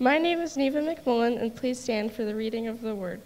[0.00, 3.20] My name is Neva McMullen, and please stand for the reading of the word.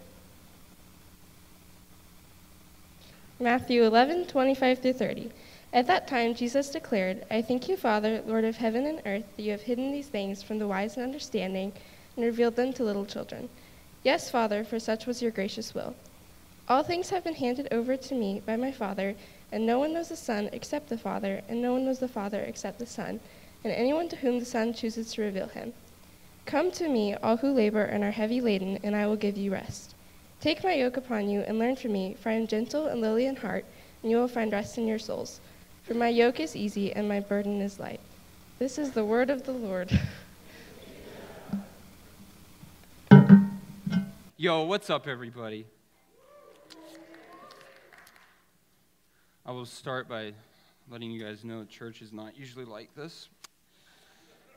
[3.41, 5.31] Matthew 11, 25 through 30.
[5.73, 9.43] At that time, Jesus declared, I thank you, Father, Lord of heaven and earth, that
[9.43, 11.73] you have hidden these things from the wise and understanding
[12.17, 13.49] and revealed them to little children.
[14.03, 15.95] Yes, Father, for such was your gracious will.
[16.69, 19.15] All things have been handed over to me by my Father,
[19.53, 22.41] and no one knows the Son except the Father, and no one knows the Father
[22.41, 23.21] except the Son,
[23.65, 25.73] and anyone to whom the Son chooses to reveal him.
[26.49, 29.53] Come to me, all who labor and are heavy laden, and I will give you
[29.53, 29.95] rest.
[30.41, 33.27] Take my yoke upon you and learn from me, for I am gentle and lowly
[33.27, 33.67] in heart,
[34.03, 35.43] and you will find rest in your souls.
[35.83, 38.01] For my yoke is easy and my burden is light.
[38.59, 39.91] This is the word of the Lord.
[44.39, 45.67] Yo, what's up, everybody?
[49.45, 50.33] I will start by
[50.91, 53.29] letting you guys know church is not usually like this.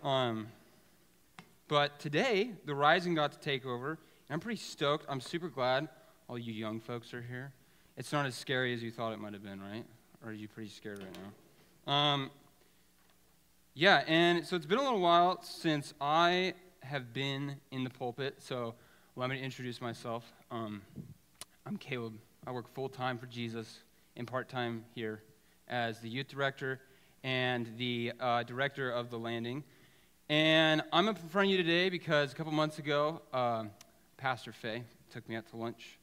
[0.06, 0.48] Um,
[1.72, 3.98] but today, the Rising got to take over,
[4.30, 5.06] I'm pretty stoked.
[5.08, 5.88] I'm super glad
[6.28, 7.54] all you young folks are here.
[7.96, 9.86] It's not as scary as you thought it might have been, right?
[10.22, 11.18] Or are you pretty scared right
[11.88, 11.94] now?
[11.94, 12.30] Um,
[13.74, 18.36] yeah, and so it's been a little while since I have been in the pulpit,
[18.40, 18.76] so
[19.16, 20.30] let me introduce myself.
[20.52, 20.82] Um,
[21.66, 22.16] I'm Caleb.
[22.46, 23.80] I work full time for Jesus
[24.18, 25.24] and part time here
[25.70, 26.82] as the youth director
[27.24, 29.64] and the uh, director of the landing.
[30.32, 33.66] And I'm in front of you today because a couple months ago, uh,
[34.16, 35.98] Pastor Phay took me out to lunch.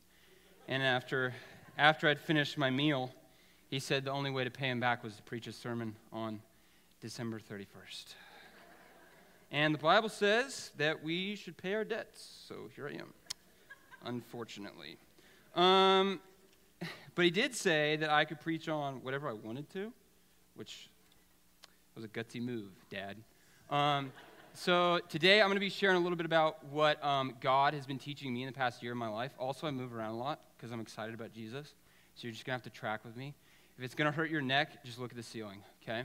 [0.69, 1.33] And after,
[1.79, 3.11] after I'd finished my meal,
[3.71, 6.43] he said the only way to pay him back was to preach a sermon on
[7.01, 8.05] December 31st.
[9.51, 12.45] And the Bible says that we should pay our debts.
[12.47, 13.15] So here I am,
[14.05, 14.99] unfortunately.
[15.55, 16.21] Um,
[17.15, 19.91] but he did say that I could preach on whatever I wanted to,
[20.55, 20.91] which
[21.95, 23.17] was a gutsy move, Dad.
[23.71, 24.13] Um,
[24.55, 27.85] so today I'm going to be sharing a little bit about what um, God has
[27.85, 29.33] been teaching me in the past year of my life.
[29.39, 31.75] Also, I move around a lot because I'm excited about Jesus.
[32.15, 33.35] So you're just going to have to track with me.
[33.77, 36.05] If it's going to hurt your neck, just look at the ceiling, okay?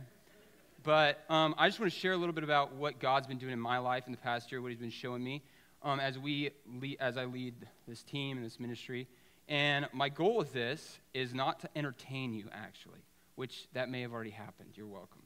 [0.83, 3.53] But um, I just want to share a little bit about what God's been doing
[3.53, 5.41] in my life in the past year, what He's been showing me
[5.81, 7.55] um, as we lead, as I lead
[7.87, 9.07] this team and this ministry.
[9.47, 12.99] And my goal with this is not to entertain you, actually,
[13.35, 14.71] which that may have already happened.
[14.75, 15.21] You're welcome.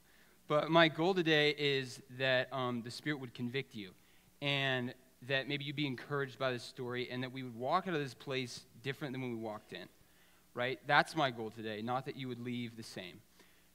[0.47, 3.91] But my goal today is that um, the Spirit would convict you,
[4.41, 4.93] and
[5.27, 7.99] that maybe you'd be encouraged by this story, and that we would walk out of
[7.99, 9.89] this place different than when we walked in.
[10.53, 10.79] Right?
[10.87, 11.81] That's my goal today.
[11.81, 13.19] Not that you would leave the same.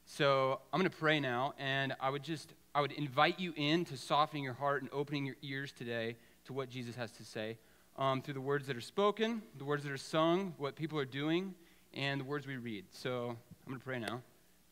[0.07, 3.85] So I'm going to pray now, and I would just I would invite you in
[3.87, 6.17] to softening your heart and opening your ears today
[6.47, 7.59] to what Jesus has to say
[7.99, 11.05] um, through the words that are spoken, the words that are sung, what people are
[11.05, 11.55] doing,
[11.93, 12.87] and the words we read.
[12.91, 14.23] So I'm going to pray now.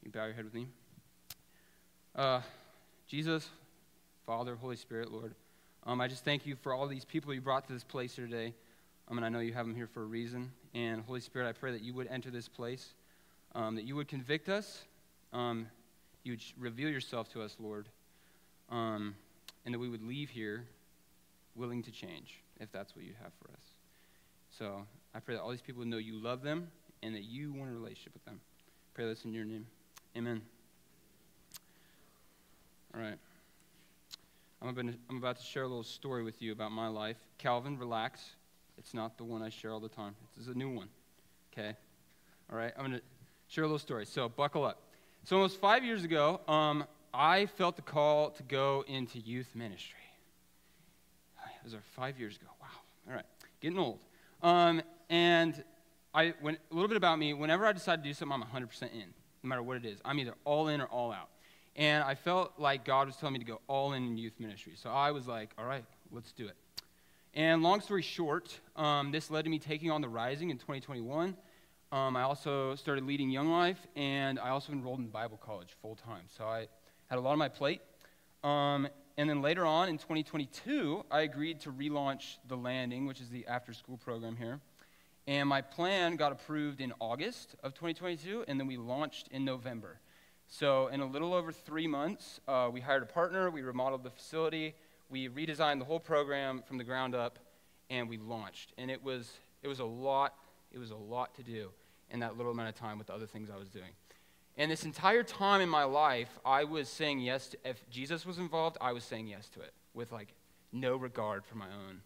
[0.02, 0.66] You bow your head with me.
[2.14, 2.40] Uh,
[3.08, 3.48] Jesus,
[4.26, 5.34] Father, Holy Spirit, Lord,
[5.84, 8.26] um, I just thank you for all these people you brought to this place here
[8.26, 8.54] today.
[9.08, 10.52] Um, and I know you have them here for a reason.
[10.74, 12.94] And Holy Spirit, I pray that you would enter this place,
[13.54, 14.84] um, that you would convict us
[15.32, 15.68] um,
[16.22, 17.88] you would reveal yourself to us, Lord,
[18.68, 19.14] um,
[19.64, 20.66] and that we would leave here
[21.54, 23.62] willing to change if that's what you have for us.
[24.50, 26.68] So I pray that all these people know you love them
[27.02, 28.40] and that you want a relationship with them.
[28.94, 29.66] Pray this in your name.
[30.16, 30.42] Amen.
[32.94, 33.18] All right.
[34.62, 34.68] I'm
[35.16, 37.16] about, to, share a little story with you about my life.
[37.38, 38.20] Calvin, relax.
[38.76, 40.14] It's not the one I share all the time.
[40.36, 40.88] This is a new one.
[41.52, 41.74] Okay?
[42.50, 42.72] All right?
[42.76, 43.04] I'm going to
[43.48, 44.04] share a little story.
[44.04, 44.82] So buckle up.
[45.24, 49.98] So, almost five years ago, um, I felt the call to go into youth ministry.
[51.62, 52.46] It was five years ago.
[52.60, 52.66] Wow.
[53.08, 53.26] All right.
[53.60, 54.00] Getting old.
[54.42, 55.62] Um, and
[56.14, 58.82] I, when, a little bit about me whenever I decide to do something, I'm 100%
[58.82, 58.98] in,
[59.42, 60.00] no matter what it is.
[60.04, 61.28] I'm either all in or all out.
[61.76, 64.72] And I felt like God was telling me to go all in in youth ministry.
[64.76, 66.56] So I was like, all right, let's do it.
[67.34, 71.36] And long story short, um, this led to me taking on the Rising in 2021.
[71.92, 75.96] Um, I also started leading Young Life, and I also enrolled in Bible college full
[75.96, 76.22] time.
[76.36, 76.66] So I
[77.08, 77.80] had a lot on my plate.
[78.42, 83.28] Um, and then later on in 2022, I agreed to relaunch The Landing, which is
[83.28, 84.60] the after school program here.
[85.26, 90.00] And my plan got approved in August of 2022, and then we launched in November.
[90.52, 94.10] So, in a little over three months, uh, we hired a partner, we remodeled the
[94.10, 94.74] facility,
[95.08, 97.38] we redesigned the whole program from the ground up,
[97.88, 98.72] and we launched.
[98.76, 99.30] And it was,
[99.62, 100.34] it was a lot,
[100.72, 101.70] it was a lot to do
[102.10, 103.92] in that little amount of time with the other things I was doing.
[104.58, 108.38] And this entire time in my life, I was saying yes to, if Jesus was
[108.38, 110.34] involved, I was saying yes to it with like
[110.72, 112.00] no regard for my own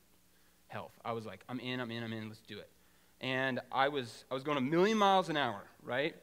[0.68, 0.92] health.
[1.02, 2.68] I was like, I'm in, I'm in, I'm in, let's do it.
[3.22, 6.14] And I was, I was going a million miles an hour, right?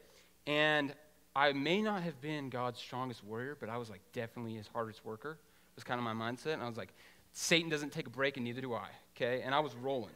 [0.46, 0.94] And
[1.34, 5.04] I may not have been God's strongest warrior, but I was like definitely his hardest
[5.04, 5.32] worker.
[5.32, 6.54] It was kind of my mindset.
[6.54, 6.92] And I was like,
[7.32, 9.42] Satan doesn't take a break, and neither do I, okay?
[9.42, 10.12] And I was rolling.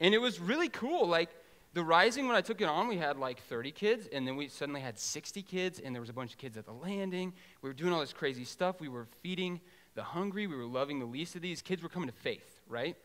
[0.00, 1.06] And it was really cool.
[1.06, 1.28] Like,
[1.74, 4.46] the Rising, when I took it on, we had like 30 kids, and then we
[4.48, 7.32] suddenly had 60 kids, and there was a bunch of kids at the landing.
[7.62, 8.80] We were doing all this crazy stuff.
[8.80, 9.60] We were feeding
[9.96, 10.46] the hungry.
[10.46, 11.62] We were loving the least of these.
[11.62, 12.96] Kids were coming to faith, right?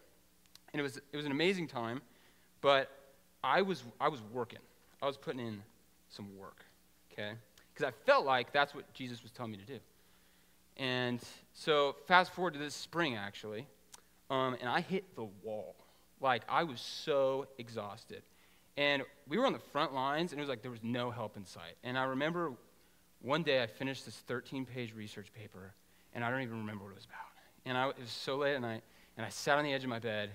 [0.71, 2.01] And it was, it was an amazing time,
[2.61, 2.91] but
[3.43, 4.59] I was, I was working.
[5.01, 5.63] I was putting in
[6.09, 6.63] some work,
[7.19, 7.33] okay?
[7.73, 9.79] Because I felt like that's what Jesus was telling me to do.
[10.77, 11.19] And
[11.53, 13.67] so, fast forward to this spring, actually,
[14.29, 15.75] um, and I hit the wall.
[16.21, 18.23] Like, I was so exhausted.
[18.77, 21.35] And we were on the front lines, and it was like there was no help
[21.35, 21.75] in sight.
[21.83, 22.53] And I remember
[23.21, 25.73] one day I finished this 13 page research paper,
[26.13, 27.17] and I don't even remember what it was about.
[27.65, 28.83] And I, it was so late at night,
[29.17, 30.31] and I sat on the edge of my bed,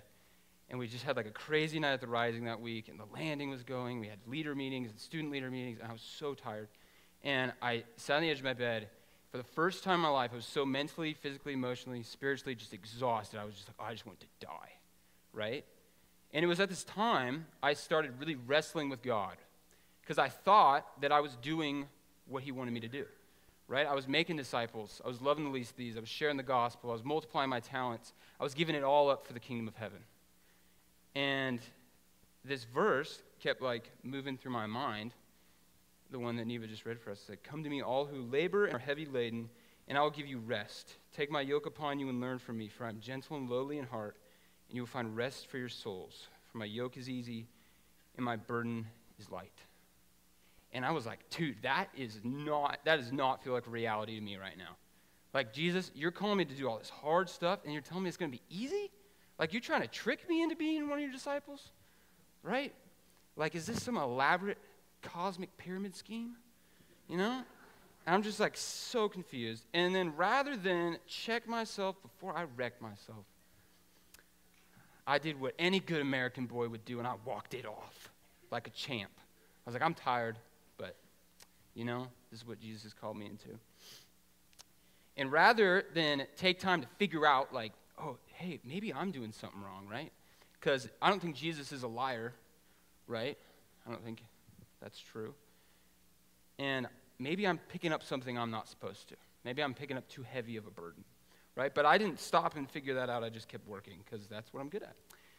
[0.71, 3.07] and we just had like a crazy night at the Rising that week, and the
[3.13, 4.01] landing was going.
[4.01, 6.69] We had leader meetings and student leader meetings, and I was so tired.
[7.23, 8.89] And I sat on the edge of my bed.
[9.31, 12.73] For the first time in my life, I was so mentally, physically, emotionally, spiritually just
[12.73, 13.41] exhausted.
[13.41, 14.73] I was just like, oh, I just want to die,
[15.33, 15.65] right?
[16.33, 19.37] And it was at this time I started really wrestling with God
[20.03, 21.87] because I thought that I was doing
[22.27, 23.07] what He wanted me to do,
[23.69, 23.87] right?
[23.87, 25.01] I was making disciples.
[25.05, 25.97] I was loving the least of these.
[25.97, 26.91] I was sharing the gospel.
[26.91, 28.13] I was multiplying my talents.
[28.39, 29.99] I was giving it all up for the kingdom of heaven.
[31.15, 31.61] And
[32.45, 35.13] this verse kept like moving through my mind,
[36.11, 37.21] the one that Neva just read for us.
[37.27, 39.49] Said, Come to me, all who labor and are heavy laden,
[39.89, 40.97] and I will give you rest.
[41.13, 43.79] Take my yoke upon you and learn from me, for I am gentle and lowly
[43.79, 44.17] in heart,
[44.69, 46.29] and you will find rest for your souls.
[46.51, 47.47] For my yoke is easy,
[48.17, 48.87] and my burden
[49.19, 49.59] is light.
[50.73, 54.21] And I was like, dude, that is not, that does not feel like reality to
[54.21, 54.77] me right now.
[55.33, 58.09] Like, Jesus, you're calling me to do all this hard stuff, and you're telling me
[58.09, 58.91] it's going to be easy?
[59.39, 61.71] Like, you're trying to trick me into being one of your disciples?
[62.43, 62.73] Right?
[63.37, 64.59] Like, is this some elaborate
[65.03, 66.37] cosmic pyramid scheme?
[67.09, 67.43] You know?
[68.07, 69.65] I'm just like so confused.
[69.73, 73.25] And then rather than check myself before I wreck myself,
[75.07, 78.11] I did what any good American boy would do, and I walked it off
[78.51, 79.11] like a champ.
[79.17, 80.39] I was like, I'm tired,
[80.79, 80.97] but
[81.75, 83.59] you know, this is what Jesus called me into.
[85.17, 89.61] And rather than take time to figure out, like, oh, hey, maybe I'm doing something
[89.61, 90.13] wrong, right?
[90.61, 92.33] Because I don't think Jesus is a liar,
[93.07, 93.37] right?
[93.87, 94.23] I don't think
[94.81, 95.35] that's true.
[96.59, 96.87] And
[97.19, 99.17] maybe I'm picking up something I'm not supposed to.
[99.45, 101.05] Maybe I'm picking up too heavy of a burden,
[101.57, 101.75] right?
[101.75, 103.23] But I didn't stop and figure that out.
[103.23, 104.97] I just kept working because that's what I'm good at.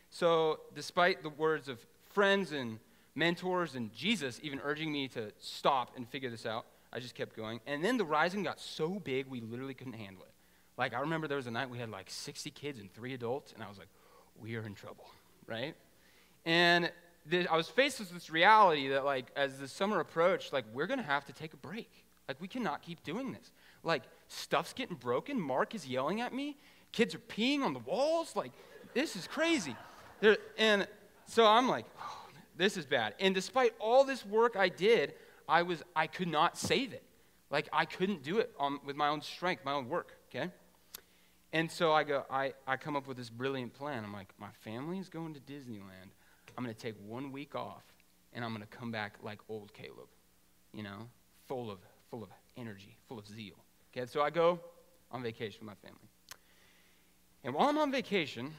[0.10, 1.80] So, despite the words of
[2.12, 2.80] friends and
[3.16, 7.36] mentors and Jesus even urging me to stop and figure this out, I just kept
[7.36, 7.60] going.
[7.66, 10.35] And then the rising got so big, we literally couldn't handle it.
[10.78, 13.54] Like, I remember there was a night we had like 60 kids and three adults,
[13.54, 13.88] and I was like,
[14.40, 15.08] we are in trouble,
[15.48, 15.76] right?
[16.46, 16.92] And
[17.50, 21.00] I was faced with this reality that, like, as the summer approached, like, we're going
[21.00, 21.90] to have to take a break.
[22.28, 23.52] Like, we cannot keep doing this.
[23.84, 25.40] Like, stuff's getting broken.
[25.40, 26.58] Mark is yelling at me.
[26.92, 28.36] Kids are peeing on the walls.
[28.36, 28.52] Like,
[28.94, 29.76] this is crazy.
[30.20, 30.88] There, and
[31.26, 32.28] so I'm like, oh,
[32.58, 33.16] this is bad.
[33.20, 35.14] And despite all this work I did,
[35.48, 37.04] I was I could not save it.
[37.50, 40.14] Like, I couldn't do it on, with my own strength, my own work.
[40.30, 40.52] Okay.
[41.56, 44.04] And so I go, I, I come up with this brilliant plan.
[44.04, 46.12] I'm like, my family is going to Disneyland.
[46.58, 47.84] I'm going to take one week off,
[48.34, 50.10] and I'm going to come back like old Caleb,
[50.74, 51.08] you know,
[51.48, 51.80] full of,
[52.12, 53.56] full of energy, full of zeal.
[53.96, 54.60] Okay, so I go
[55.12, 56.10] on vacation with my family.
[57.46, 58.52] And while I'm on vacation,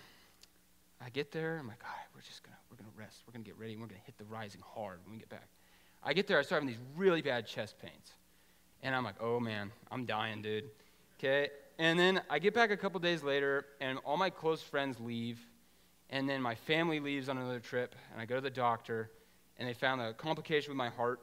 [0.99, 3.25] I get there, I'm like, all right, we're just going to, we're going to rest.
[3.27, 5.29] We're going to get ready, we're going to hit the rising hard when we get
[5.29, 5.49] back.
[6.03, 8.15] I get there, I start having these really bad chest pains.
[8.83, 10.71] And I'm like, oh man, I'm dying, dude.
[11.19, 14.99] Okay, and then I get back a couple days later, and all my close friends
[15.01, 15.39] leave,
[16.11, 19.11] and then my family leaves on another trip, and I go to the doctor,
[19.59, 21.21] and they found a complication with my heart.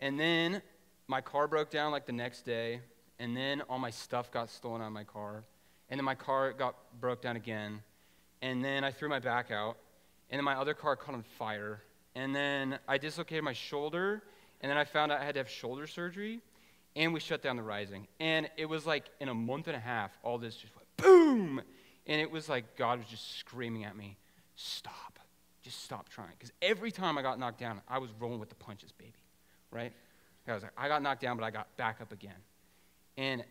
[0.00, 0.60] And then
[1.08, 2.80] my car broke down like the next day,
[3.18, 5.44] and then all my stuff got stolen out of my car,
[5.88, 7.80] and then my car got broke down again,
[8.42, 9.76] and then I threw my back out,
[10.30, 11.82] and then my other car caught on fire,
[12.14, 14.22] and then I dislocated my shoulder,
[14.60, 16.40] and then I found out I had to have shoulder surgery
[16.96, 18.06] and we shut down the rising.
[18.20, 21.62] And it was like in a month and a half, all this just went boom.
[22.06, 24.16] And it was like God was just screaming at me,
[24.56, 25.18] stop.
[25.62, 26.32] Just stop trying.
[26.36, 29.12] Because every time I got knocked down, I was rolling with the punches, baby.
[29.70, 29.92] Right?
[30.48, 32.34] I was like, I got knocked down, but I got back up again.
[33.16, 33.44] And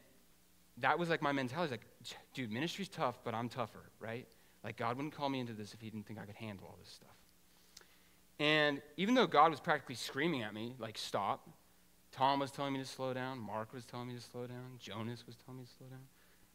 [0.78, 1.72] that was like my mentality.
[1.72, 1.86] Like,
[2.34, 4.28] dude, ministry's tough, but I'm tougher, right?
[4.64, 6.78] Like, God wouldn't call me into this if He didn't think I could handle all
[6.80, 7.16] this stuff.
[8.40, 11.48] And even though God was practically screaming at me, like, stop,
[12.12, 13.39] Tom was telling me to slow down.
[13.39, 14.77] Mark was telling me to slow down.
[14.80, 16.06] Jonas was telling me to slow down.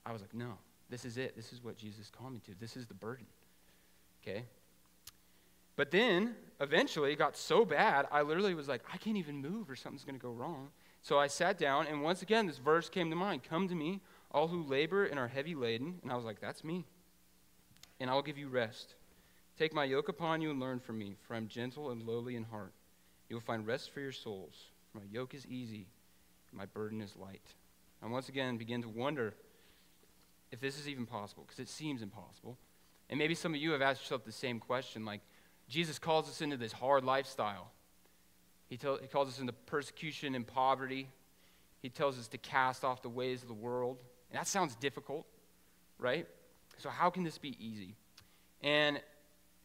[0.05, 0.53] I was like, no,
[0.91, 1.35] this is it.
[1.35, 2.53] This is what Jesus called me to.
[2.61, 3.27] This is the burden.
[4.23, 4.45] Okay?
[5.77, 9.69] But then, eventually, it got so bad, I literally was like, I can't even move
[9.69, 10.69] or something's going to go wrong.
[11.03, 14.01] So I sat down, and once again, this verse came to mind Come to me,
[14.33, 16.01] all who labor and are heavy laden.
[16.03, 16.85] And I was like, That's me.
[18.01, 18.95] And I will give you rest.
[19.59, 22.37] Take my yoke upon you and learn from me, for I am gentle and lowly
[22.37, 22.73] in heart.
[23.29, 24.67] You will find rest for your souls.
[24.97, 25.87] My yoke is easy,
[26.53, 27.43] my burden is light.
[28.03, 29.35] And once again, begin to wonder
[30.51, 32.57] if this is even possible, because it seems impossible.
[33.11, 35.21] And maybe some of you have asked yourself the same question like,
[35.69, 37.71] Jesus calls us into this hard lifestyle.
[38.69, 41.09] He, tell, he calls us into persecution and poverty.
[41.83, 43.99] He tells us to cast off the ways of the world.
[44.31, 45.27] And that sounds difficult,
[45.99, 46.27] right?
[46.79, 47.95] So, how can this be easy?
[48.63, 49.01] And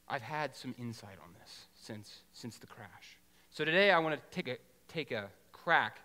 [0.08, 3.18] I've had some insight on this since, since the crash.
[3.52, 4.58] So, today I want to take a,
[4.94, 6.00] take a crack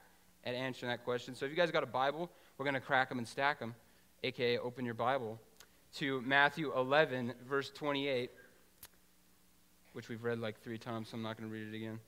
[0.44, 1.34] at answering that question.
[1.34, 3.74] So, if you guys got a Bible, we're going to crack them and stack them,
[4.22, 5.38] aka open your Bible
[5.96, 8.30] to Matthew 11, verse 28,
[9.94, 11.98] which we've read like three times, so I'm not going to read it again.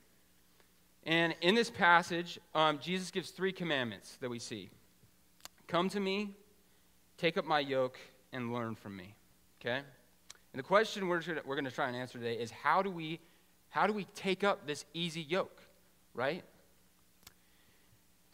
[1.05, 4.69] And in this passage, um, Jesus gives three commandments that we see
[5.67, 6.35] Come to me,
[7.17, 7.99] take up my yoke,
[8.31, 9.15] and learn from me.
[9.61, 9.77] Okay?
[9.77, 13.19] And the question we're, we're going to try and answer today is how do we
[13.69, 15.61] how do we take up this easy yoke,
[16.15, 16.43] right?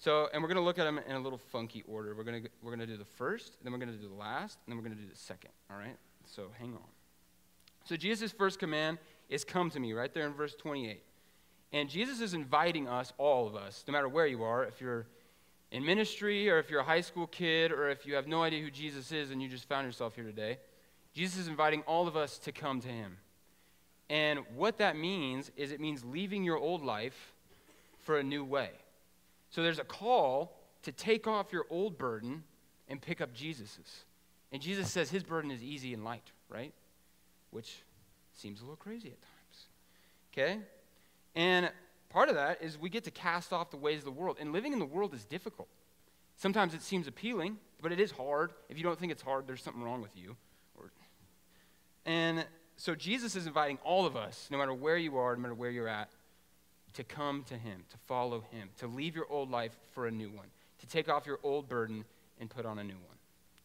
[0.06, 2.14] So, and we're going to look at them in a little funky order.
[2.14, 4.14] We're going to we're going to do the first, then we're going to do the
[4.14, 5.98] last, and then we're going to do the second, all right?
[6.28, 6.90] So, hang on.
[7.86, 11.02] So, Jesus' first command is come to me, right there in verse 28.
[11.74, 15.08] And Jesus is inviting us, all of us, no matter where you are, if you're
[15.72, 18.62] in ministry or if you're a high school kid or if you have no idea
[18.62, 20.60] who Jesus is and you just found yourself here today,
[21.16, 23.18] Jesus is inviting all of us to come to him.
[24.12, 27.34] And what that means is it means leaving your old life
[28.04, 28.70] for a new way.
[29.56, 32.44] So there's a call to take off your old burden
[32.90, 34.04] and pick up Jesus's.
[34.52, 36.74] And Jesus says his burden is easy and light, right?
[37.52, 37.82] Which
[38.34, 39.68] seems a little crazy at times.
[40.34, 40.60] Okay?
[41.36, 41.72] And
[42.10, 44.36] part of that is we get to cast off the ways of the world.
[44.42, 45.70] And living in the world is difficult.
[46.36, 48.52] Sometimes it seems appealing, but it is hard.
[48.68, 50.36] If you don't think it's hard, there's something wrong with you.
[52.06, 52.46] And
[52.76, 55.70] so Jesus is inviting all of us, no matter where you are, no matter where
[55.70, 56.10] you're at,
[56.96, 60.30] to come to him, to follow him, to leave your old life for a new
[60.30, 60.48] one,
[60.80, 62.06] to take off your old burden
[62.40, 63.18] and put on a new one.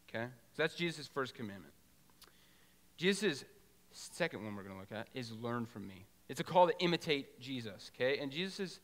[0.09, 0.25] Okay?
[0.55, 1.73] So that's Jesus' first commandment.
[2.97, 3.43] Jesus'
[3.91, 6.05] second one we're going to look at is learn from me.
[6.29, 8.19] It's a call to imitate Jesus, okay?
[8.19, 8.79] And Jesus is,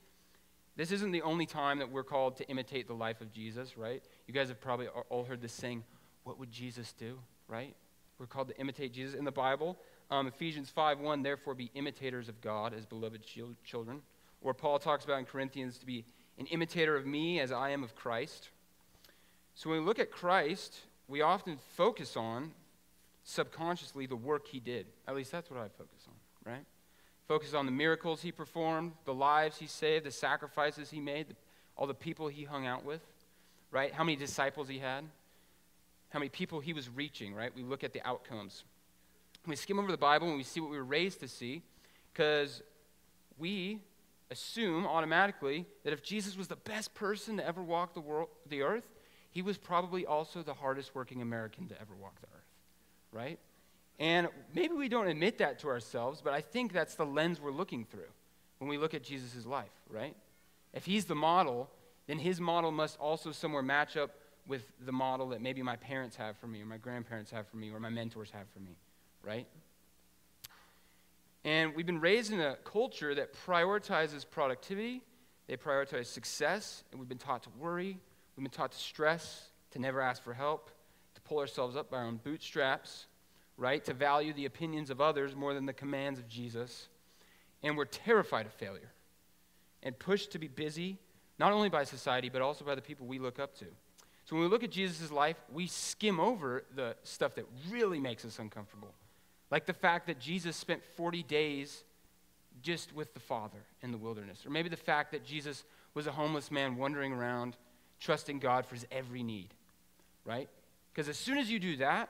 [0.76, 4.04] this isn't the only time that we're called to imitate the life of Jesus, right?
[4.28, 5.84] You guys have probably all heard this saying,
[6.24, 7.74] what would Jesus do, right?
[8.20, 9.16] We're called to imitate Jesus.
[9.16, 9.78] In the Bible,
[10.10, 13.22] um, Ephesians 5 1, therefore be imitators of God as beloved
[13.64, 14.02] children.
[14.42, 16.06] Or Paul talks about in Corinthians to be
[16.38, 18.50] an imitator of me as I am of Christ.
[19.56, 22.52] So when we look at Christ, we often focus on
[23.24, 24.86] subconsciously the work he did.
[25.08, 26.66] At least that's what I focus on, right?
[27.28, 31.36] Focus on the miracles he performed, the lives he saved, the sacrifices he made,
[31.76, 33.02] all the people he hung out with,
[33.72, 33.92] right?
[33.94, 35.04] How many disciples he had,
[36.10, 37.54] how many people he was reaching, right?
[37.54, 38.64] We look at the outcomes.
[39.46, 41.64] We skim over the Bible and we see what we were raised to see
[42.14, 42.62] because
[43.38, 43.80] we
[44.30, 48.62] assume automatically that if Jesus was the best person to ever walk the, world, the
[48.62, 48.88] earth,
[49.32, 52.46] he was probably also the hardest working American to ever walk the earth,
[53.12, 53.40] right?
[54.00, 57.52] And maybe we don't admit that to ourselves, but I think that's the lens we're
[57.52, 58.10] looking through
[58.60, 60.16] when we look at Jesus' life, right?
[60.74, 61.70] If he's the model,
[62.08, 64.12] then his model must also somewhere match up
[64.48, 67.58] with the model that maybe my parents have for me, or my grandparents have for
[67.58, 68.78] me, or my mentors have for me,
[69.22, 69.48] right?
[71.48, 75.02] And we've been raised in a culture that prioritizes productivity,
[75.48, 77.98] they prioritize success, and we've been taught to worry,
[78.36, 80.70] we've been taught to stress, to never ask for help,
[81.16, 83.08] to pull ourselves up by our own bootstraps
[83.58, 83.84] right?
[83.86, 86.88] To value the opinions of others more than the commands of Jesus.
[87.64, 88.92] And we're terrified of failure
[89.84, 91.00] and pushed to be busy,
[91.40, 93.66] not only by society, but also by the people we look up to.
[94.26, 98.26] So when we look at Jesus' life, we skim over the stuff that really makes
[98.26, 98.94] us uncomfortable.
[99.50, 101.84] Like the fact that Jesus spent 40 days
[102.62, 104.46] just with the Father in the wilderness.
[104.46, 105.64] Or maybe the fact that Jesus
[105.94, 107.56] was a homeless man wandering around,
[108.00, 109.54] trusting God for his every need,
[110.26, 110.50] right?
[110.94, 112.10] Because as soon as you do that,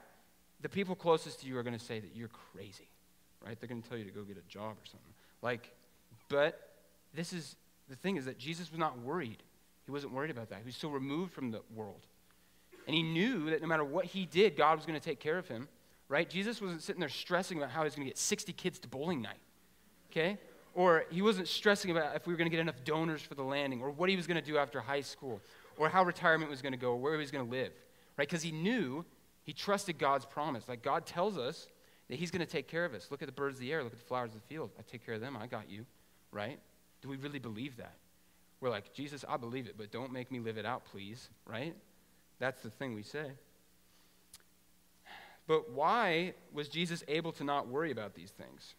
[0.61, 2.87] the people closest to you are going to say that you're crazy,
[3.45, 3.59] right?
[3.59, 5.13] They're going to tell you to go get a job or something.
[5.41, 5.71] Like,
[6.29, 6.71] but
[7.13, 7.55] this is
[7.89, 9.43] the thing is that Jesus was not worried.
[9.85, 10.59] He wasn't worried about that.
[10.59, 12.05] He was so removed from the world.
[12.85, 15.37] And he knew that no matter what he did, God was going to take care
[15.37, 15.67] of him,
[16.09, 16.29] right?
[16.29, 18.87] Jesus wasn't sitting there stressing about how he was going to get 60 kids to
[18.87, 19.41] bowling night,
[20.11, 20.37] okay?
[20.73, 23.43] Or he wasn't stressing about if we were going to get enough donors for the
[23.43, 25.41] landing, or what he was going to do after high school,
[25.77, 27.71] or how retirement was going to go, or where he was going to live,
[28.17, 28.27] right?
[28.27, 29.05] Because he knew
[29.43, 30.67] he trusted God's promise.
[30.67, 31.67] Like God tells us
[32.09, 33.07] that He's going to take care of us.
[33.09, 34.71] Look at the birds of the air, look at the flowers of the field.
[34.77, 35.37] I take care of them.
[35.37, 35.85] I got you,
[36.31, 36.59] right?
[37.01, 37.95] Do we really believe that?
[38.59, 41.75] We're like, Jesus, I believe it, but don't make me live it out, please, right?
[42.39, 43.31] That's the thing we say.
[45.47, 48.75] But why was Jesus able to not worry about these things?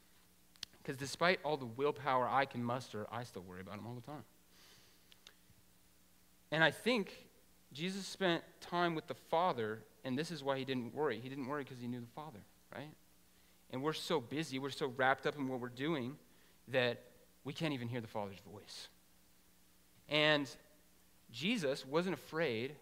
[0.83, 4.01] Because despite all the willpower I can muster, I still worry about them all the
[4.01, 4.25] time.
[6.51, 7.27] And I think
[7.73, 11.21] Jesus spent time with the Father, and this is why he didn't worry.
[11.21, 12.39] He didn't worry because he knew the Father,
[12.75, 12.91] right?
[13.71, 16.17] And we're so busy, we're so wrapped up in what we're doing
[16.69, 17.03] that
[17.45, 18.89] we can't even hear the Father's voice.
[20.09, 20.51] And
[21.31, 22.75] Jesus wasn't afraid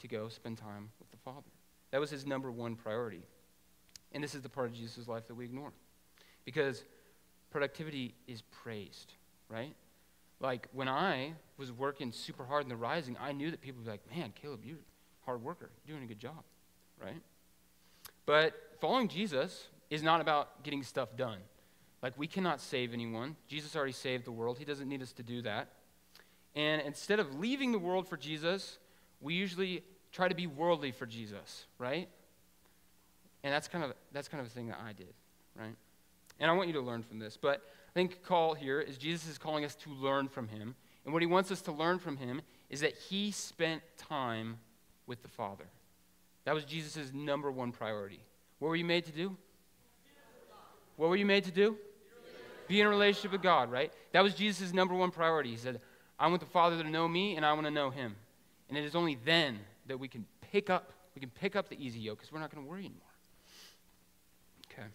[0.00, 1.50] to go spend time with the Father.
[1.90, 3.22] That was his number one priority.
[4.12, 5.72] And this is the part of Jesus' life that we ignore.
[6.44, 6.84] Because
[7.50, 9.12] productivity is praised,
[9.48, 9.74] right?
[10.40, 13.86] Like when I was working super hard in the rising, I knew that people would
[13.86, 15.70] be like, man, Caleb, you're a hard worker.
[15.84, 16.42] You're doing a good job,
[17.02, 17.20] right?
[18.26, 21.38] But following Jesus is not about getting stuff done.
[22.02, 23.36] Like we cannot save anyone.
[23.48, 24.58] Jesus already saved the world.
[24.58, 25.68] He doesn't need us to do that.
[26.54, 28.78] And instead of leaving the world for Jesus,
[29.20, 32.08] we usually try to be worldly for Jesus, right?
[33.42, 35.12] And that's kind of that's kind of a thing that I did,
[35.58, 35.74] right?
[36.38, 37.36] And I want you to learn from this.
[37.36, 40.74] But I think call here is Jesus is calling us to learn from him.
[41.04, 44.58] And what he wants us to learn from him is that he spent time
[45.06, 45.64] with the Father.
[46.44, 48.20] That was Jesus' number one priority.
[48.58, 49.36] What were you made to do?
[50.96, 51.76] What were you made to do?
[52.68, 53.92] Be in a relationship with God, right?
[54.12, 55.50] That was Jesus' number one priority.
[55.50, 55.80] He said,
[56.18, 58.14] I want the Father to know me, and I want to know him.
[58.68, 59.58] And it is only then
[59.90, 62.54] that we can pick up, we can pick up the easy yoke because we're not
[62.54, 63.02] going to worry anymore.
[64.72, 64.86] Okay.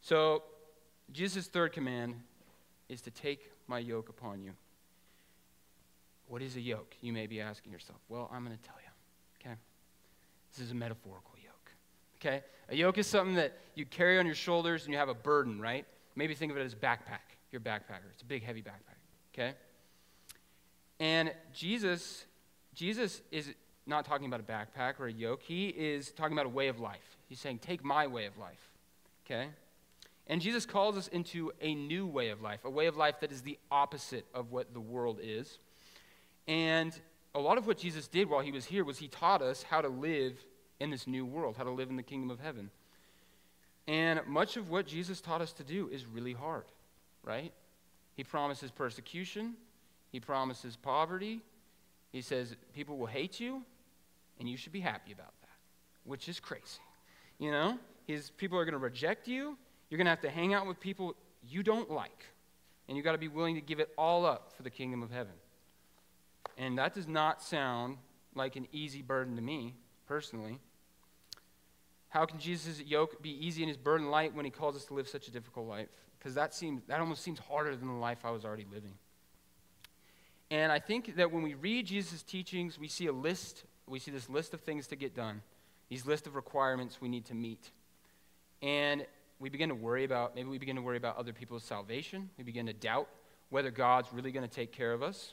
[0.00, 0.42] So,
[1.12, 2.14] Jesus' third command
[2.88, 4.52] is to take my yoke upon you.
[6.28, 6.94] What is a yoke?
[7.02, 7.98] You may be asking yourself.
[8.08, 8.90] Well, I'm going to tell you.
[9.40, 9.56] Okay?
[10.52, 11.72] This is a metaphorical yoke.
[12.20, 12.42] Okay?
[12.70, 15.60] A yoke is something that you carry on your shoulders and you have a burden,
[15.60, 15.86] right?
[16.16, 17.36] Maybe think of it as a backpack.
[17.52, 18.08] You're a backpacker.
[18.12, 18.98] It's a big, heavy backpack.
[19.34, 19.54] Okay?
[21.00, 22.24] And Jesus,
[22.78, 23.52] Jesus is
[23.86, 25.42] not talking about a backpack or a yoke.
[25.42, 27.16] He is talking about a way of life.
[27.28, 28.70] He's saying, Take my way of life.
[29.26, 29.48] Okay?
[30.28, 33.32] And Jesus calls us into a new way of life, a way of life that
[33.32, 35.58] is the opposite of what the world is.
[36.46, 36.96] And
[37.34, 39.80] a lot of what Jesus did while he was here was he taught us how
[39.80, 40.34] to live
[40.78, 42.70] in this new world, how to live in the kingdom of heaven.
[43.88, 46.66] And much of what Jesus taught us to do is really hard,
[47.24, 47.52] right?
[48.14, 49.54] He promises persecution,
[50.12, 51.40] he promises poverty.
[52.12, 53.62] He says people will hate you,
[54.38, 55.56] and you should be happy about that,
[56.04, 56.80] which is crazy.
[57.38, 59.56] You know, his people are going to reject you.
[59.90, 61.14] You're going to have to hang out with people
[61.46, 62.24] you don't like,
[62.88, 65.10] and you got to be willing to give it all up for the kingdom of
[65.10, 65.34] heaven.
[66.56, 67.98] And that does not sound
[68.34, 69.74] like an easy burden to me,
[70.06, 70.58] personally.
[72.08, 74.94] How can Jesus' yoke be easy and his burden light when he calls us to
[74.94, 75.88] live such a difficult life?
[76.18, 78.94] Because that seems that almost seems harder than the life I was already living.
[80.50, 84.10] And I think that when we read Jesus' teachings, we see a list, we see
[84.10, 85.42] this list of things to get done,
[85.88, 87.70] these list of requirements we need to meet.
[88.62, 89.06] And
[89.40, 92.30] we begin to worry about, maybe we begin to worry about other people's salvation.
[92.38, 93.08] We begin to doubt
[93.50, 95.32] whether God's really going to take care of us.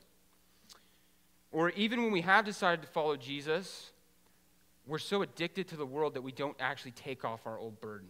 [1.51, 3.91] Or even when we have decided to follow Jesus,
[4.85, 8.09] we're so addicted to the world that we don't actually take off our old burden.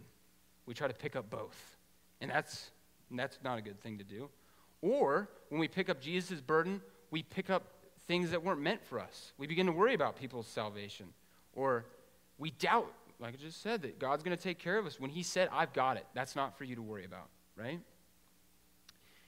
[0.66, 1.78] We try to pick up both.
[2.20, 2.72] And that's,
[3.10, 4.30] and that's not a good thing to do.
[4.82, 7.64] Or when we pick up Jesus' burden, we pick up
[8.08, 9.34] things that weren't meant for us.
[9.38, 11.08] We begin to worry about people's salvation.
[11.54, 11.86] Or
[12.38, 15.10] we doubt, like I just said, that God's going to take care of us when
[15.10, 16.06] He said, I've got it.
[16.14, 17.80] That's not for you to worry about, right?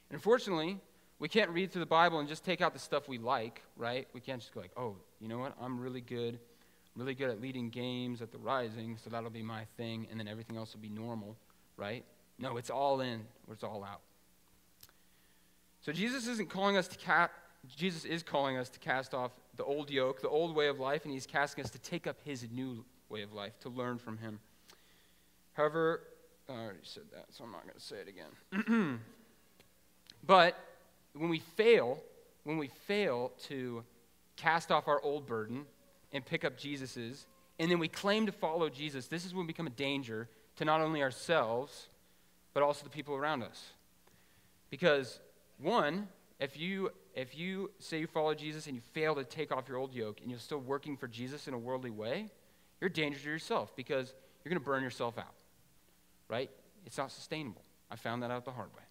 [0.09, 0.79] And unfortunately,
[1.19, 4.07] we can't read through the Bible and just take out the stuff we like, right?
[4.13, 5.55] We can't just go like, oh, you know what?
[5.59, 6.39] I'm really good.
[6.95, 10.19] I'm really good at leading games at the Rising, so that'll be my thing, and
[10.19, 11.35] then everything else will be normal,
[11.75, 12.03] right?
[12.39, 14.01] No, it's all in or it's all out.
[15.81, 17.31] So Jesus isn't calling us to cast,
[17.75, 21.03] Jesus is calling us to cast off the old yoke, the old way of life,
[21.03, 24.17] and he's casting us to take up his new way of life, to learn from
[24.17, 24.39] him.
[25.53, 26.01] However,
[26.49, 28.99] I already said that, so I'm not going to say it again.
[30.25, 30.57] but
[31.13, 31.99] when we fail,
[32.43, 33.83] when we fail to
[34.35, 35.65] cast off our old burden
[36.13, 37.25] and pick up Jesus's,
[37.59, 40.65] and then we claim to follow Jesus, this is when we become a danger to
[40.65, 41.87] not only ourselves,
[42.53, 43.71] but also the people around us.
[44.69, 45.19] Because,
[45.59, 46.07] one,
[46.39, 49.77] if you, if you say you follow Jesus and you fail to take off your
[49.77, 52.29] old yoke and you're still working for Jesus in a worldly way,
[52.79, 55.33] you're a danger to yourself because you're going to burn yourself out,
[56.27, 56.49] right?
[56.85, 57.63] It's not sustainable.
[57.89, 58.83] I found that out the hard way.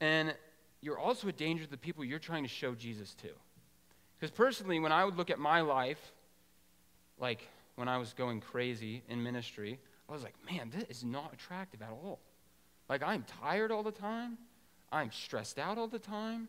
[0.00, 0.34] And
[0.82, 3.28] you're also a danger to the people you're trying to show Jesus to.
[4.18, 6.12] Because personally, when I would look at my life,
[7.18, 11.32] like when I was going crazy in ministry, I was like, man, this is not
[11.32, 12.20] attractive at all.
[12.88, 14.38] Like, I'm tired all the time.
[14.92, 16.48] I'm stressed out all the time.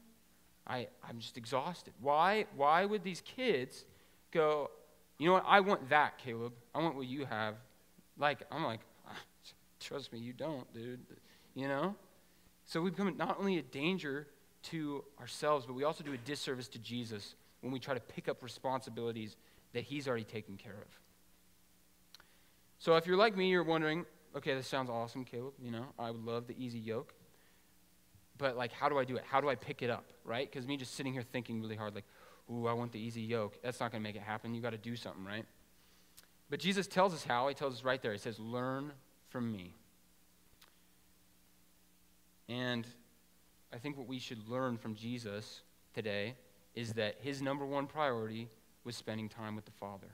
[0.66, 1.94] I, I'm just exhausted.
[2.02, 3.86] Why, why would these kids
[4.32, 4.70] go,
[5.18, 6.54] you know what, I want that, Caleb.
[6.76, 7.56] I want what you have,
[8.18, 8.82] Like, I'm like,
[9.80, 11.00] trust me, you don't, dude.
[11.56, 11.96] You know?
[12.66, 14.28] So we become not only a danger
[14.64, 18.28] to ourselves, but we also do a disservice to Jesus when we try to pick
[18.28, 19.38] up responsibilities
[19.74, 21.00] that he's already taken care of.
[22.80, 25.54] So if you're like me, you're wondering, okay, this sounds awesome, Caleb.
[25.62, 27.14] You know, I would love the easy yoke.
[28.38, 29.24] But, like, how do I do it?
[29.28, 30.50] How do I pick it up, right?
[30.50, 32.06] Because me just sitting here thinking really hard, like,
[32.52, 33.58] ooh, I want the easy yoke.
[33.64, 34.54] That's not going to make it happen.
[34.54, 35.46] you got to do something, right?
[36.50, 37.48] But Jesus tells us how.
[37.48, 38.14] He tells us right there.
[38.14, 38.92] He says, learn
[39.30, 39.74] from me.
[42.48, 42.88] And
[43.74, 45.62] I think what we should learn from Jesus
[45.94, 46.36] today
[46.76, 48.48] is that his number one priority
[48.84, 50.08] was spending time with the Father.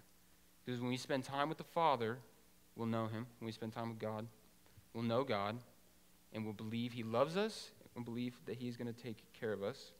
[0.65, 2.17] Because when we spend time with the Father,
[2.75, 3.27] we'll know him.
[3.39, 4.25] When we spend time with God,
[4.93, 5.57] we'll know God,
[6.31, 9.63] and we'll believe he loves us, and believe that he's going to take care of
[9.63, 9.91] us.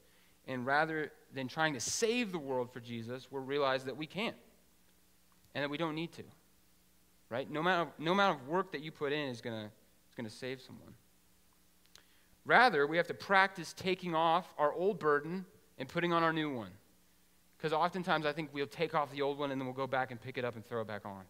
[0.48, 4.36] And rather than trying to save the world for Jesus, we'll realize that we can't
[5.56, 6.24] and that we don't need to.
[7.30, 7.50] Right?
[7.50, 10.16] No amount of, no amount of work that you put in is going to is
[10.16, 10.94] going to save someone.
[12.46, 15.46] Rather, we have to practice taking off our old burden
[15.78, 16.72] and putting on our new one.
[17.58, 20.12] Because oftentimes I think we'll take off the old one and then we'll go back
[20.12, 21.24] and pick it up and throw it back on.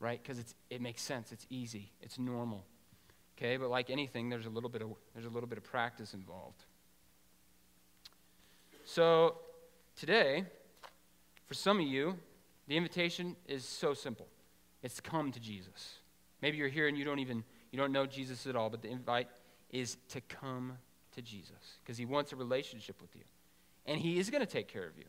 [0.00, 0.20] Right?
[0.20, 1.32] Because it's it makes sense.
[1.32, 1.92] It's easy.
[2.02, 2.64] It's normal.
[3.40, 3.56] Okay?
[3.56, 6.62] But like anything, there's a little bit of, there's a little bit of practice involved.
[8.84, 9.36] So
[9.96, 10.44] today,
[11.46, 12.18] for some of you,
[12.68, 14.26] the invitation is so simple.
[14.82, 15.98] It's come to Jesus.
[16.42, 18.90] Maybe you're here and you don't even you don't know Jesus at all, but the
[18.90, 19.28] invite
[19.70, 20.72] is to come
[21.14, 23.22] to Jesus because he wants a relationship with you.
[23.86, 25.04] And he is going to take care of you.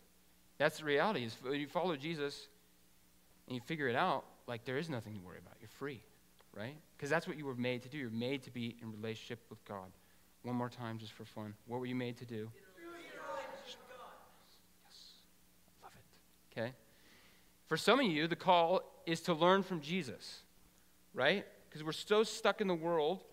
[0.58, 1.26] That's the reality.
[1.26, 2.48] Is when you follow Jesus
[3.48, 5.56] and you figure it out, like there is nothing to worry about.
[5.60, 6.02] You're free,
[6.56, 6.76] right?
[6.96, 7.98] Because that's what you were made to do.
[7.98, 9.92] You're made to be in relationship with God.
[10.44, 11.54] One more time just for fun.
[11.68, 12.50] What were you made to do?
[14.86, 15.06] Yes.
[15.84, 16.60] Love it.
[16.60, 16.74] Okay?
[17.68, 20.40] For some of you, the call is to learn from Jesus,
[21.14, 21.46] right?
[21.70, 23.24] Because we're so stuck in the world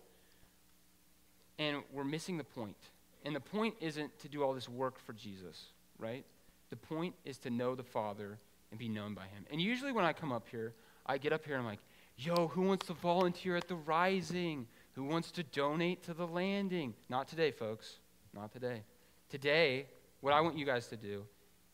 [1.57, 2.77] and we're missing the point.
[3.25, 5.65] And the point isn't to do all this work for Jesus,
[5.97, 6.23] right?
[6.69, 8.37] The point is to know the Father
[8.71, 9.45] and be known by Him.
[9.51, 10.73] And usually when I come up here,
[11.05, 11.81] I get up here and I'm like,
[12.19, 14.67] yo, who wants to volunteer at the rising?
[14.93, 16.93] Who wants to donate to the landing?
[17.07, 17.97] Not today, folks.
[18.33, 18.83] Not today.
[19.29, 19.85] Today,
[20.21, 21.25] what I want you guys to do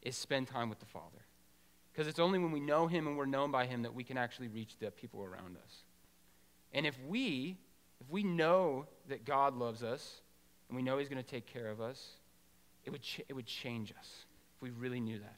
[0.02, 1.08] is spend time with the Father.
[1.92, 4.18] Because it's only when we know Him and we're known by Him that we can
[4.18, 5.84] actually reach the people around us.
[6.74, 7.58] And if we,
[8.00, 10.22] if we know that God loves us
[10.70, 12.18] and we know He's going to take care of us,
[12.84, 15.38] it would, ch- it would change us if we really knew that.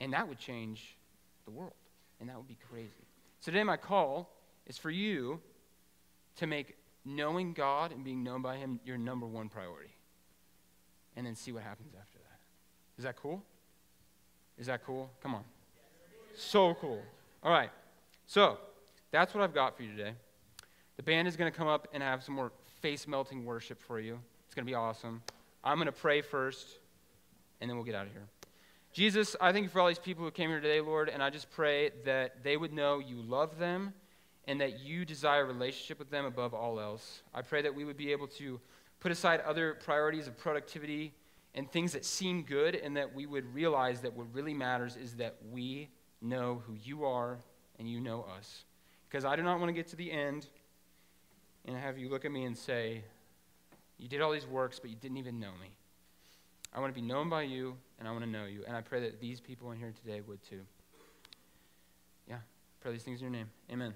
[0.00, 0.96] And that would change
[1.44, 1.74] the world.
[2.20, 3.05] And that would be crazy.
[3.46, 4.28] Today, my call
[4.66, 5.38] is for you
[6.34, 9.94] to make knowing God and being known by Him your number one priority.
[11.14, 12.40] And then see what happens after that.
[12.98, 13.44] Is that cool?
[14.58, 15.12] Is that cool?
[15.22, 15.44] Come on.
[16.34, 17.00] So cool.
[17.44, 17.70] All right.
[18.26, 18.58] So,
[19.12, 20.14] that's what I've got for you today.
[20.96, 24.00] The band is going to come up and have some more face melting worship for
[24.00, 24.18] you.
[24.46, 25.22] It's going to be awesome.
[25.62, 26.80] I'm going to pray first,
[27.60, 28.26] and then we'll get out of here.
[28.96, 31.28] Jesus, I thank you for all these people who came here today, Lord, and I
[31.28, 33.92] just pray that they would know you love them
[34.48, 37.20] and that you desire a relationship with them above all else.
[37.34, 38.58] I pray that we would be able to
[39.00, 41.12] put aside other priorities of productivity
[41.54, 45.12] and things that seem good, and that we would realize that what really matters is
[45.16, 45.90] that we
[46.22, 47.36] know who you are
[47.78, 48.64] and you know us.
[49.10, 50.46] Because I do not want to get to the end
[51.66, 53.04] and have you look at me and say,
[53.98, 55.76] You did all these works, but you didn't even know me.
[56.72, 58.64] I want to be known by you, and I want to know you.
[58.66, 60.60] And I pray that these people in here today would too.
[62.28, 62.38] Yeah,
[62.80, 63.50] pray these things in your name.
[63.70, 63.94] Amen.